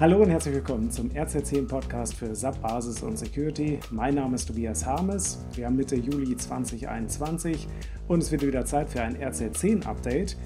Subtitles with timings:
[0.00, 3.78] Hallo und herzlich willkommen zum RZ10 Podcast für SAP Basis und Security.
[3.90, 5.44] Mein Name ist Tobias Harmes.
[5.54, 7.68] Wir haben Mitte Juli 2021
[8.08, 10.38] und es wird wieder Zeit für ein RZ10 Update.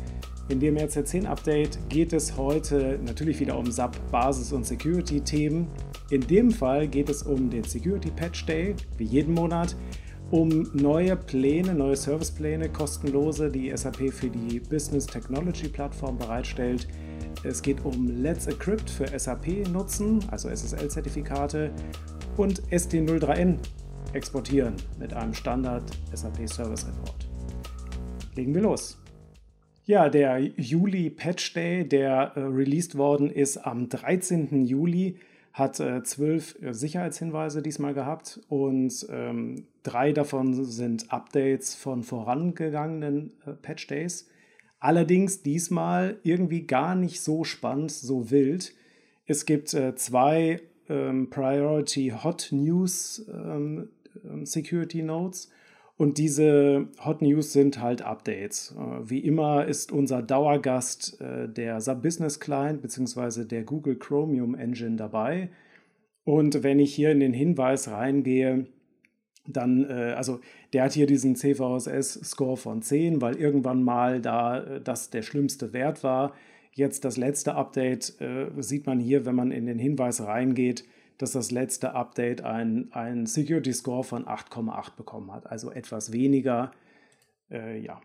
[0.48, 5.68] In dem RZ10 Update geht es heute natürlich wieder um SAP Basis und Security Themen.
[6.10, 9.76] In dem Fall geht es um den Security Patch Day, wie jeden Monat,
[10.32, 16.88] um neue Pläne, neue Servicepläne, kostenlose, die SAP für die Business Technology Plattform bereitstellt
[17.42, 21.72] es geht um Let's Encrypt für SAP nutzen, also SSL-Zertifikate,
[22.36, 23.58] und ST03N
[24.12, 27.28] exportieren mit einem Standard SAP Service Report.
[28.36, 28.98] Legen wir los.
[29.86, 34.64] Ja, der Juli Patch Day, der äh, released worden ist am 13.
[34.64, 35.18] Juli,
[35.52, 43.32] hat äh, zwölf äh, Sicherheitshinweise diesmal gehabt und ähm, drei davon sind Updates von vorangegangenen
[43.46, 44.28] äh, Patch Days.
[44.84, 48.74] Allerdings diesmal irgendwie gar nicht so spannend, so wild.
[49.24, 50.60] Es gibt äh, zwei
[50.90, 53.88] ähm, Priority Hot News ähm,
[54.22, 55.50] ähm, Security Nodes
[55.96, 58.76] und diese Hot News sind halt Updates.
[58.78, 63.46] Äh, wie immer ist unser Dauergast äh, der SAP Business Client bzw.
[63.46, 65.48] der Google Chromium Engine dabei.
[66.24, 68.66] Und wenn ich hier in den Hinweis reingehe,
[69.46, 70.40] dann, äh, also
[70.72, 75.72] der hat hier diesen CVSS-Score von 10, weil irgendwann mal da äh, das der schlimmste
[75.72, 76.32] Wert war.
[76.72, 80.84] Jetzt das letzte Update äh, sieht man hier, wenn man in den Hinweis reingeht,
[81.18, 86.72] dass das letzte Update ein, ein Security Score von 8,8 bekommen hat, also etwas weniger.
[87.50, 88.00] Äh, ja.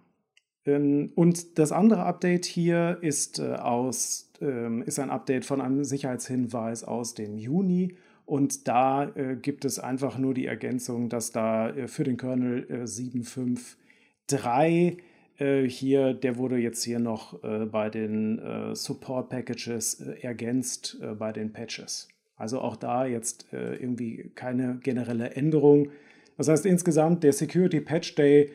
[0.66, 5.84] Ähm, und das andere Update hier ist, äh, aus, ähm, ist ein Update von einem
[5.84, 7.96] Sicherheitshinweis aus dem Juni
[8.30, 12.68] und da äh, gibt es einfach nur die Ergänzung, dass da äh, für den Kernel
[12.70, 14.98] äh, 7.5.3
[15.40, 21.32] äh, hier, der wurde jetzt hier noch äh, bei den äh, Support Packages ergänzt bei
[21.32, 22.08] den Patches.
[22.36, 25.90] Also auch da jetzt irgendwie keine generelle Änderung.
[26.38, 28.52] Das heißt insgesamt, der Security Patch Day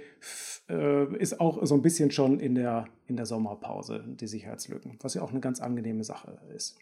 [1.19, 5.21] ist auch so ein bisschen schon in der, in der Sommerpause, die Sicherheitslücken, was ja
[5.21, 6.79] auch eine ganz angenehme Sache ist.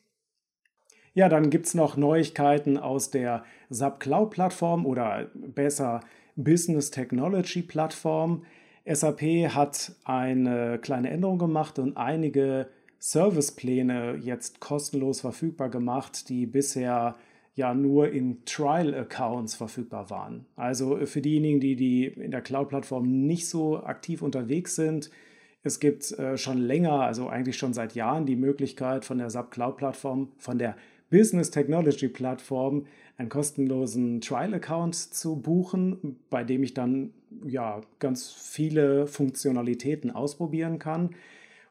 [1.14, 6.00] Ja, dann gibt es noch Neuigkeiten aus der SAP Cloud Plattform oder besser
[6.36, 8.44] Business Technology Plattform.
[8.86, 9.20] SAP
[9.54, 12.68] hat eine kleine Änderung gemacht und einige
[12.98, 17.16] Servicepläne jetzt kostenlos verfügbar gemacht, die bisher
[17.54, 20.46] ja nur in Trial-Accounts verfügbar waren.
[20.56, 25.10] Also für diejenigen, die, die in der Cloud-Plattform nicht so aktiv unterwegs sind,
[25.62, 29.50] es gibt äh, schon länger, also eigentlich schon seit Jahren, die Möglichkeit von der SAP
[29.50, 30.74] Cloud-Plattform, von der
[31.12, 32.86] Business Technology Plattform
[33.18, 37.12] einen kostenlosen Trial-Account zu buchen, bei dem ich dann
[37.46, 41.10] ja ganz viele Funktionalitäten ausprobieren kann.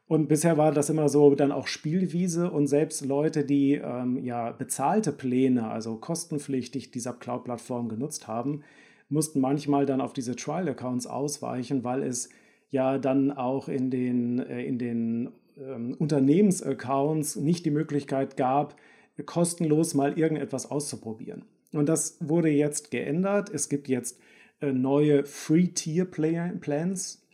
[0.06, 4.52] Und bisher war das immer so dann auch Spielwiese und selbst Leute, die ähm, ja
[4.52, 8.62] bezahlte Pläne, also kostenpflichtig dieser Cloud-Plattform genutzt haben,
[9.08, 12.28] mussten manchmal dann auf diese Trial-Accounts ausweichen, weil es
[12.70, 18.76] ja dann auch in den, äh, in den ähm, Unternehmensaccounts nicht die Möglichkeit gab,
[19.24, 21.44] kostenlos mal irgendetwas auszuprobieren.
[21.72, 23.50] Und das wurde jetzt geändert.
[23.50, 24.18] Es gibt jetzt
[24.60, 27.26] äh, neue Free-Tier-Plans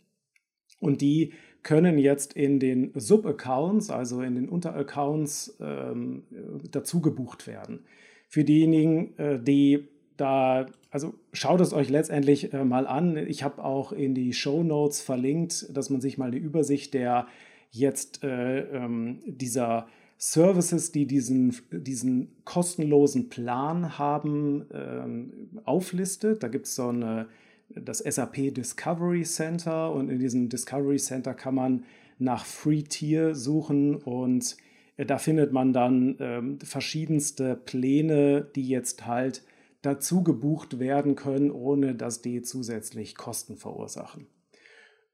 [0.79, 6.23] und die können jetzt in den Sub-Accounts, also in den Unteraccounts, ähm,
[6.71, 7.85] dazu gebucht werden.
[8.29, 13.17] Für diejenigen, äh, die da, also schaut es euch letztendlich äh, mal an.
[13.17, 17.27] Ich habe auch in die Show Notes verlinkt, dass man sich mal eine Übersicht der
[17.71, 19.87] jetzt äh, ähm, dieser
[20.21, 26.43] Services, die diesen, diesen kostenlosen Plan haben, ähm, auflistet.
[26.43, 27.29] Da gibt es so eine,
[27.69, 31.85] das SAP Discovery Center und in diesem Discovery Center kann man
[32.17, 34.57] nach Free Tier suchen und
[34.97, 39.41] äh, da findet man dann ähm, verschiedenste Pläne, die jetzt halt
[39.81, 44.27] dazu gebucht werden können, ohne dass die zusätzlich Kosten verursachen.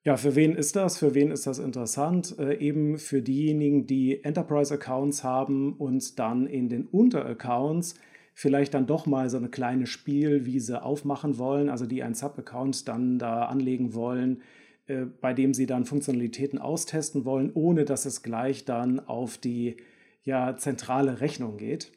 [0.06, 1.00] Ja, für wen ist das?
[1.00, 2.38] Für wen ist das interessant?
[2.38, 7.96] Äh, eben für diejenigen, die Enterprise-Accounts haben und dann in den Unteraccounts
[8.36, 13.18] vielleicht dann doch mal so eine kleine Spielwiese aufmachen wollen, also die einen Sub-Account dann
[13.18, 14.44] da anlegen wollen,
[14.86, 19.78] äh, bei dem sie dann Funktionalitäten austesten wollen, ohne dass es gleich dann auf die
[20.24, 21.92] ja, zentrale Rechnung geht.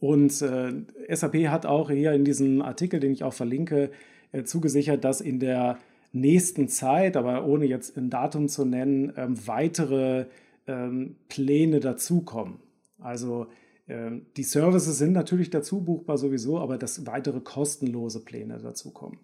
[0.00, 0.72] Und äh,
[1.14, 3.92] SAP hat auch hier in diesem Artikel, den ich auch verlinke,
[4.32, 5.78] äh, zugesichert, dass in der
[6.12, 10.26] nächsten Zeit, aber ohne jetzt ein Datum zu nennen, ähm, weitere
[10.66, 12.58] ähm, Pläne dazukommen.
[12.98, 13.46] Also
[13.88, 19.18] ähm, die Services sind natürlich dazu buchbar sowieso, aber dass weitere kostenlose Pläne dazukommen.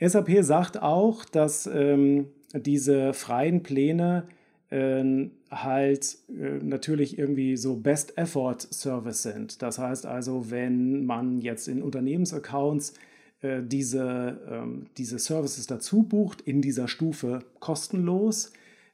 [0.00, 4.26] SAP sagt auch, dass ähm, diese freien Pläne
[4.70, 9.62] äh, halt äh, natürlich irgendwie so Best Effort Service sind.
[9.62, 12.94] Das heißt also, wenn man jetzt in Unternehmensaccounts
[13.42, 18.52] äh, diese, ähm, diese Services dazu bucht in dieser Stufe kostenlos,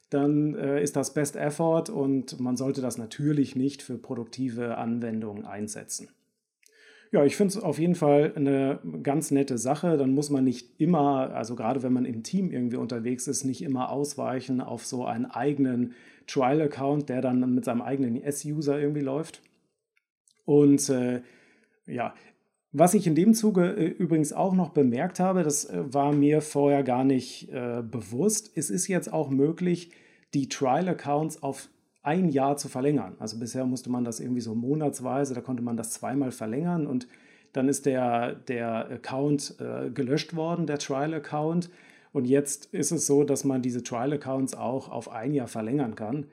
[0.09, 5.45] dann äh, ist das Best Effort und man sollte das natürlich nicht für produktive Anwendungen
[5.45, 6.09] einsetzen.
[7.11, 9.97] Ja, ich finde es auf jeden Fall eine ganz nette Sache.
[9.97, 13.63] Dann muss man nicht immer, also gerade wenn man im Team irgendwie unterwegs ist, nicht
[13.63, 15.93] immer ausweichen auf so einen eigenen
[16.27, 19.41] Trial-Account, der dann mit seinem eigenen S-User irgendwie läuft.
[20.45, 21.21] Und äh,
[21.87, 22.13] ja,
[22.71, 26.41] was ich in dem Zuge äh, übrigens auch noch bemerkt habe, das äh, war mir
[26.41, 29.91] vorher gar nicht äh, bewusst, es ist jetzt auch möglich,
[30.33, 31.69] die Trial-Accounts auf
[32.03, 33.15] ein Jahr zu verlängern.
[33.19, 37.07] Also bisher musste man das irgendwie so monatsweise, da konnte man das zweimal verlängern und
[37.53, 41.69] dann ist der, der Account äh, gelöscht worden, der Trial-Account.
[42.11, 46.27] Und jetzt ist es so, dass man diese Trial-Accounts auch auf ein Jahr verlängern kann.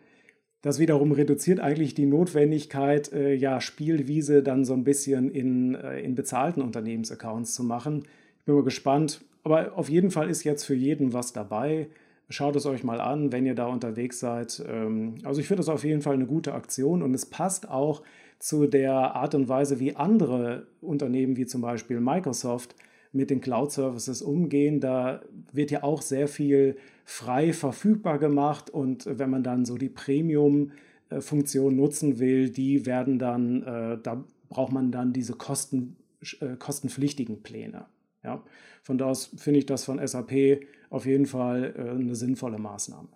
[0.63, 6.01] Das wiederum reduziert eigentlich die Notwendigkeit, äh, ja, Spielwiese dann so ein bisschen in, äh,
[6.01, 8.05] in bezahlten Unternehmensaccounts zu machen.
[8.39, 9.21] Ich bin mal gespannt.
[9.45, 11.89] Aber auf jeden Fall ist jetzt für jeden was dabei.
[12.29, 14.61] Schaut es euch mal an, wenn ihr da unterwegs seid.
[14.69, 18.03] Ähm, also ich finde das auf jeden Fall eine gute Aktion und es passt auch
[18.41, 22.75] zu der Art und Weise, wie andere Unternehmen wie zum Beispiel Microsoft
[23.13, 24.81] mit den Cloud-Services umgehen.
[24.81, 25.23] Da
[25.53, 31.77] wird ja auch sehr viel frei verfügbar gemacht und wenn man dann so die Premium-Funktion
[31.77, 35.97] nutzen will, die werden dann, äh, da braucht man dann diese Kosten,
[36.41, 37.87] äh, kostenpflichtigen Pläne.
[38.25, 38.43] Ja.
[38.83, 40.61] Von da aus finde ich das von SAP
[40.91, 43.09] auf jeden Fall äh, eine sinnvolle Maßnahme.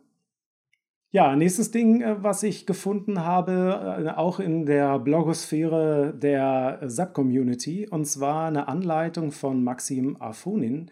[1.12, 7.88] Ja, nächstes Ding, äh, was ich gefunden habe, äh, auch in der Blogosphäre der SAP-Community,
[7.88, 10.90] und zwar eine Anleitung von Maxim Afonin,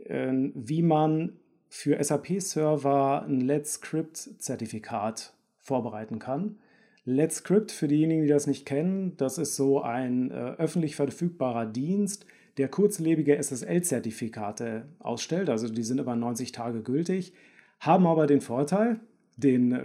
[0.00, 1.32] wie man
[1.68, 6.58] für SAP-Server ein Let's Script-Zertifikat vorbereiten kann.
[7.04, 12.26] Let's Script, für diejenigen, die das nicht kennen, das ist so ein öffentlich verfügbarer Dienst,
[12.58, 17.32] der kurzlebige SSL-Zertifikate ausstellt, also die sind über 90 Tage gültig,
[17.80, 19.00] haben aber den Vorteil,
[19.38, 19.80] den,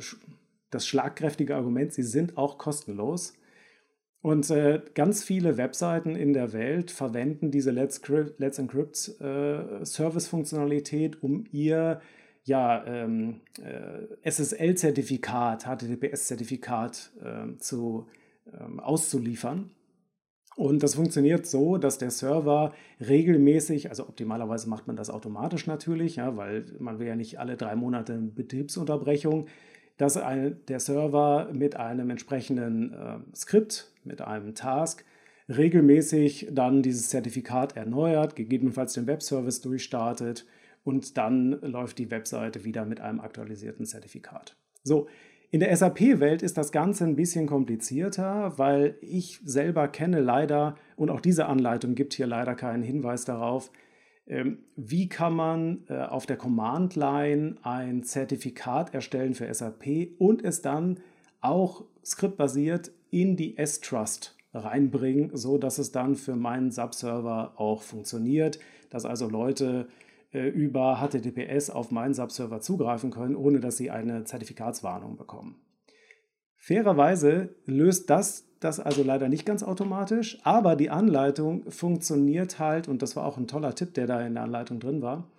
[0.70, 3.34] das schlagkräftige Argument, sie sind auch kostenlos.
[4.22, 8.02] Und äh, ganz viele Webseiten in der Welt verwenden diese Let's,
[8.38, 12.02] Let's Encrypt äh, Service-Funktionalität, um ihr
[12.46, 18.08] ja, ähm, äh, SSL-Zertifikat, HTTPS-Zertifikat ähm, zu,
[18.60, 19.72] ähm, auszuliefern.
[20.56, 26.18] Und das funktioniert so, dass der Server regelmäßig, also optimalerweise macht man das automatisch natürlich,
[26.18, 29.48] ja, weil man will ja nicht alle drei Monate Betriebsunterbrechung,
[29.98, 35.04] dass ein, der Server mit einem entsprechenden äh, Skript, mit einem Task,
[35.50, 40.46] regelmäßig dann dieses Zertifikat erneuert, gegebenenfalls den Webservice durchstartet
[40.84, 44.56] und dann läuft die Webseite wieder mit einem aktualisierten Zertifikat.
[44.84, 45.08] So,
[45.54, 51.12] in der SAP-Welt ist das Ganze ein bisschen komplizierter, weil ich selber kenne leider, und
[51.12, 53.70] auch diese Anleitung gibt hier leider keinen Hinweis darauf,
[54.26, 60.64] ähm, wie kann man äh, auf der Command-Line ein Zertifikat erstellen für SAP und es
[60.64, 61.00] dann
[61.40, 68.58] auch skriptbasiert in die S-Trust reinbringen, so dass es dann für meinen Subserver auch funktioniert,
[68.90, 69.88] dass also Leute
[70.34, 75.62] über HTTPS auf meinen Subserver zugreifen können, ohne dass sie eine Zertifikatswarnung bekommen.
[76.58, 83.02] Fairerweise löst das das also leider nicht ganz automatisch, aber die Anleitung funktioniert halt, und
[83.02, 85.30] das war auch ein toller Tipp, der da in der Anleitung drin war,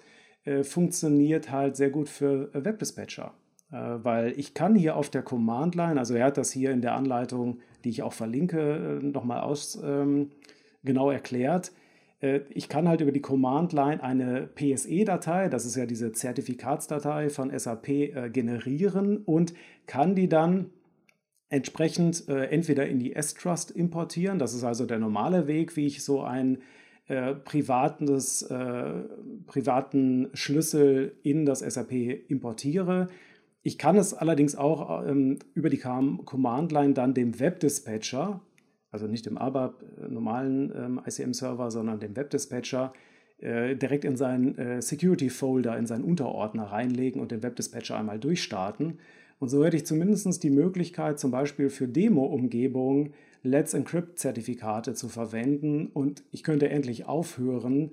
[0.45, 3.33] äh, funktioniert halt sehr gut für Webdispatcher.
[3.73, 6.95] Äh, weil ich kann hier auf der Command-Line, also er hat das hier in der
[6.95, 10.31] Anleitung, die ich auch verlinke, äh, nochmal aus ähm,
[10.83, 11.84] genau erklärt, äh,
[12.51, 17.89] ich kann halt über die Command-Line eine PSE-Datei, das ist ja diese Zertifikatsdatei von SAP,
[17.89, 19.55] äh, generieren und
[19.87, 20.71] kann die dann
[21.51, 26.03] entsprechend äh, entweder in die S-Trust importieren, das ist also der normale Weg, wie ich
[26.03, 26.59] so einen
[27.07, 28.93] äh, privates, äh,
[29.47, 31.93] privaten Schlüssel in das SAP
[32.29, 33.09] importiere.
[33.63, 38.41] Ich kann es allerdings auch ähm, über die Command-Line dann dem Webdispatcher
[38.95, 42.93] also nicht dem ABAP äh, normalen ähm, ICM-Server, sondern dem Webdispatcher,
[43.39, 49.01] äh, direkt in seinen äh, Security-Folder, in seinen Unterordner reinlegen und den Webdispatcher einmal durchstarten.
[49.41, 55.89] Und so hätte ich zumindest die Möglichkeit, zum Beispiel für Demo-Umgebungen Let's Encrypt-Zertifikate zu verwenden
[55.89, 57.91] und ich könnte endlich aufhören,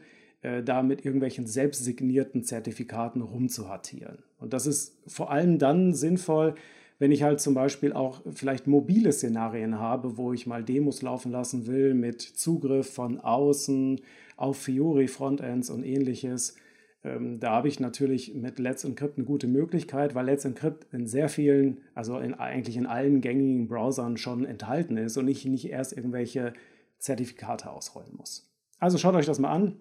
[0.64, 4.20] da mit irgendwelchen selbstsignierten Zertifikaten rumzuhattieren.
[4.40, 6.56] Und das ist vor allem dann sinnvoll,
[7.02, 11.32] wenn ich halt zum Beispiel auch vielleicht mobile Szenarien habe, wo ich mal Demos laufen
[11.32, 14.00] lassen will mit Zugriff von außen
[14.38, 16.56] auf Fiori Frontends und ähnliches,
[17.04, 21.08] Ähm, da habe ich natürlich mit Let's Encrypt eine gute Möglichkeit, weil Let's Encrypt in
[21.08, 25.68] sehr vielen, also in, eigentlich in allen gängigen Browsern schon enthalten ist und ich nicht
[25.72, 26.54] erst irgendwelche
[27.00, 28.48] Zertifikate ausrollen muss.
[28.78, 29.78] Also schaut euch das mal an.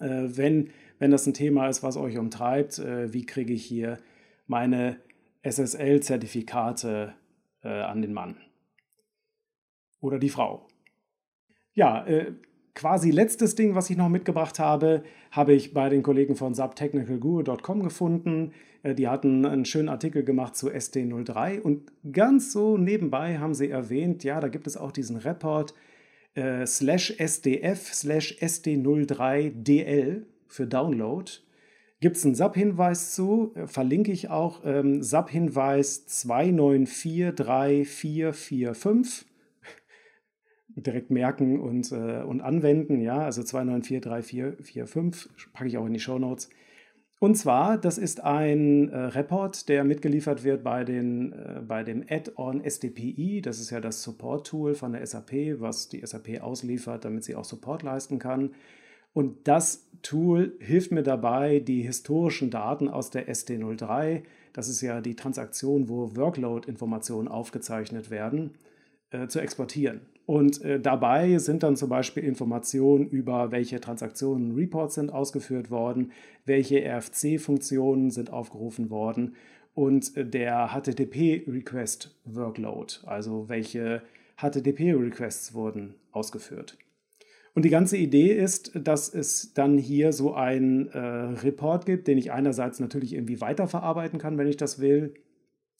[0.00, 3.98] Äh, wenn, wenn das ein Thema ist, was euch umtreibt, äh, wie kriege ich hier
[4.48, 4.96] meine
[5.42, 7.14] SSL-Zertifikate
[7.62, 8.36] äh, an den Mann
[10.00, 10.68] oder die Frau.
[11.74, 12.32] Ja, äh,
[12.74, 17.82] quasi letztes Ding, was ich noch mitgebracht habe, habe ich bei den Kollegen von subtechnicalguru.com
[17.82, 18.52] gefunden.
[18.82, 23.70] Äh, die hatten einen schönen Artikel gemacht zu SD03 und ganz so nebenbei haben sie
[23.70, 25.74] erwähnt, ja, da gibt es auch diesen Report
[26.34, 31.30] äh, slash SDF slash SD03DL für Download.
[32.02, 39.26] Gibt es einen SAP-Hinweis zu, äh, verlinke ich auch, ähm, SAP-Hinweis 29434445
[40.74, 43.00] direkt merken und, äh, und anwenden.
[43.00, 46.50] Ja, also 2943445 packe ich auch in die Show Notes.
[47.20, 52.04] Und zwar, das ist ein äh, Report, der mitgeliefert wird bei, den, äh, bei dem
[52.08, 53.42] Add-on SDPI.
[53.42, 57.44] Das ist ja das Support-Tool von der SAP, was die SAP ausliefert, damit sie auch
[57.44, 58.50] Support leisten kann.
[59.12, 65.00] Und das Tool hilft mir dabei, die historischen Daten aus der SD03, das ist ja
[65.00, 68.54] die Transaktion, wo Workload-Informationen aufgezeichnet werden,
[69.10, 70.00] äh, zu exportieren.
[70.26, 76.12] Und äh, dabei sind dann zum Beispiel Informationen über welche Transaktionen Reports sind ausgeführt worden,
[76.44, 79.36] welche RFC-Funktionen sind aufgerufen worden
[79.74, 84.02] und äh, der HTTP-Request-Workload, also welche
[84.36, 86.78] HTTP-Requests wurden ausgeführt.
[87.54, 92.16] Und die ganze Idee ist, dass es dann hier so einen äh, Report gibt, den
[92.16, 95.14] ich einerseits natürlich irgendwie weiterverarbeiten kann, wenn ich das will.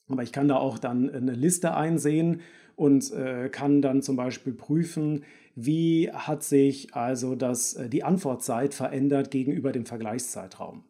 [0.08, 2.40] Aber ich kann da auch dann eine Liste einsehen
[2.76, 5.24] und äh, kann dann zum Beispiel prüfen,
[5.54, 10.84] wie hat sich also das, äh, die Antwortzeit verändert gegenüber dem Vergleichszeitraum.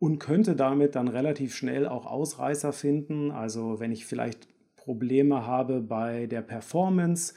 [0.00, 3.30] Und könnte damit dann relativ schnell auch Ausreißer finden.
[3.30, 7.34] Also wenn ich vielleicht Probleme habe bei der Performance,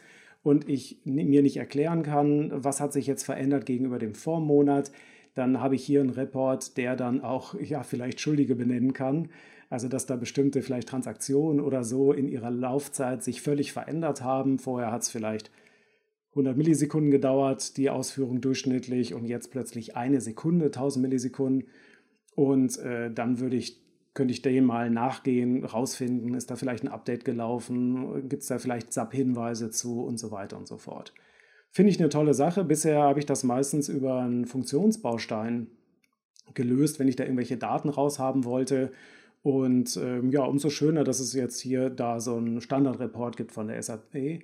[0.48, 4.94] und ich mir nicht erklären kann, was hat sich jetzt verändert gegenüber dem Vormonat,
[5.36, 9.27] dann habe ich hier einen Report, der dann auch ja, vielleicht Schuldige benennen kann.
[9.70, 14.58] Also dass da bestimmte vielleicht Transaktionen oder so in ihrer Laufzeit sich völlig verändert haben.
[14.58, 15.51] Vorher hat es vielleicht
[16.30, 21.68] 100 Millisekunden gedauert, die Ausführung durchschnittlich und jetzt plötzlich eine Sekunde, 1000 Millisekunden.
[22.36, 23.82] Und äh, dann würde ich
[24.17, 28.57] könnte ich dem mal nachgehen, rausfinden, ist da vielleicht ein Update gelaufen, gibt es da
[28.57, 31.13] vielleicht SAP-Hinweise zu und so weiter und so fort.
[31.71, 32.63] Finde ich eine tolle Sache.
[32.63, 35.67] Bisher habe ich das meistens über einen Funktionsbaustein
[36.55, 38.91] gelöst, wenn ich da irgendwelche Daten raushaben wollte.
[39.43, 43.67] Und ähm, ja, umso schöner, dass es jetzt hier da so einen Standardreport gibt von
[43.67, 44.41] der SAP.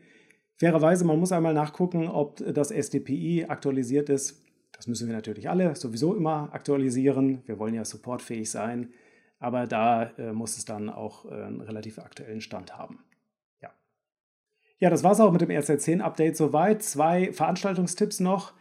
[0.57, 4.45] Fairerweise, man muss einmal nachgucken, ob das SDPI aktualisiert ist.
[4.73, 7.41] Das müssen wir natürlich alle sowieso immer aktualisieren.
[7.47, 8.89] Wir wollen ja supportfähig sein
[9.43, 12.99] aber da äh, muss es dann auch äh, einen relativ aktuellen Stand haben.
[13.61, 13.69] Ja,
[14.79, 16.81] ja das war es auch mit dem RC10-Update soweit.
[16.81, 18.53] Zwei Veranstaltungstipps noch.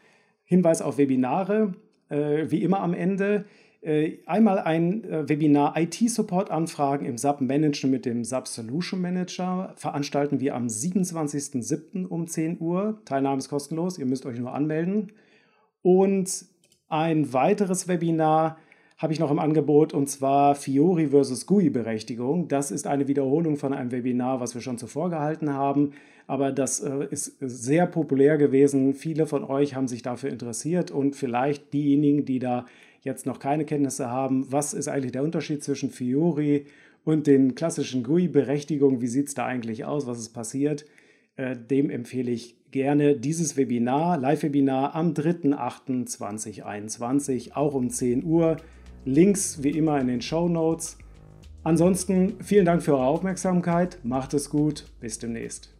[0.44, 1.74] Hinweis auf Webinare,
[2.08, 3.44] äh, wie immer am Ende.
[3.80, 9.74] Äh, einmal ein äh, Webinar IT-Support-Anfragen im SAP Managen mit dem SAP Solution Manager.
[9.76, 12.06] Veranstalten wir am 27.07.
[12.06, 13.00] um 10 Uhr.
[13.04, 15.12] Teilnahme ist kostenlos, ihr müsst euch nur anmelden.
[15.82, 16.44] Und
[16.88, 18.58] ein weiteres Webinar
[19.02, 22.46] habe ich noch im Angebot und zwar Fiori versus GUI-Berechtigung.
[22.46, 25.94] Das ist eine Wiederholung von einem Webinar, was wir schon zuvor gehalten haben,
[26.28, 28.94] aber das äh, ist sehr populär gewesen.
[28.94, 32.64] Viele von euch haben sich dafür interessiert und vielleicht diejenigen, die da
[33.00, 36.66] jetzt noch keine Kenntnisse haben, was ist eigentlich der Unterschied zwischen Fiori
[37.04, 40.86] und den klassischen GUI-Berechtigungen, wie sieht es da eigentlich aus, was ist passiert,
[41.34, 48.58] äh, dem empfehle ich gerne dieses Webinar, Live-Webinar am 3.8.2021, auch um 10 Uhr.
[49.04, 50.96] Links wie immer in den Show Notes.
[51.64, 55.72] Ansonsten vielen Dank für eure Aufmerksamkeit, macht es gut, bis demnächst.